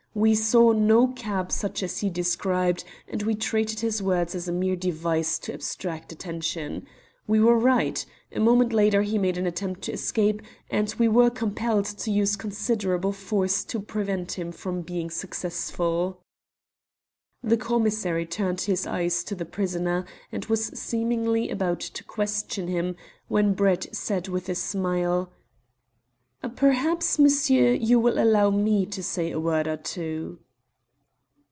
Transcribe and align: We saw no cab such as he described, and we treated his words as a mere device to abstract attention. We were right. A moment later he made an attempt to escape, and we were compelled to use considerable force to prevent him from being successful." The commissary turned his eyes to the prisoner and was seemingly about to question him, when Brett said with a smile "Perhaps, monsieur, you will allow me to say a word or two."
We 0.13 0.35
saw 0.35 0.73
no 0.73 1.07
cab 1.07 1.53
such 1.53 1.81
as 1.81 1.99
he 1.99 2.09
described, 2.09 2.83
and 3.07 3.23
we 3.23 3.33
treated 3.33 3.79
his 3.79 4.03
words 4.03 4.35
as 4.35 4.45
a 4.49 4.51
mere 4.51 4.75
device 4.75 5.39
to 5.39 5.53
abstract 5.53 6.11
attention. 6.11 6.85
We 7.27 7.39
were 7.39 7.57
right. 7.57 8.05
A 8.33 8.41
moment 8.41 8.73
later 8.73 9.03
he 9.03 9.17
made 9.17 9.37
an 9.37 9.47
attempt 9.47 9.83
to 9.83 9.93
escape, 9.93 10.41
and 10.69 10.93
we 10.99 11.07
were 11.07 11.29
compelled 11.29 11.85
to 11.85 12.11
use 12.11 12.35
considerable 12.35 13.13
force 13.13 13.63
to 13.63 13.79
prevent 13.79 14.33
him 14.33 14.51
from 14.51 14.81
being 14.81 15.09
successful." 15.09 16.19
The 17.41 17.55
commissary 17.55 18.25
turned 18.25 18.59
his 18.59 18.85
eyes 18.85 19.23
to 19.23 19.33
the 19.33 19.45
prisoner 19.45 20.03
and 20.29 20.43
was 20.47 20.77
seemingly 20.77 21.49
about 21.49 21.79
to 21.79 22.03
question 22.03 22.67
him, 22.67 22.97
when 23.29 23.53
Brett 23.53 23.95
said 23.95 24.27
with 24.27 24.49
a 24.49 24.55
smile 24.55 25.31
"Perhaps, 26.55 27.19
monsieur, 27.19 27.71
you 27.73 27.99
will 27.99 28.17
allow 28.17 28.49
me 28.49 28.83
to 28.87 29.03
say 29.03 29.29
a 29.29 29.39
word 29.39 29.67
or 29.67 29.77
two." 29.77 30.39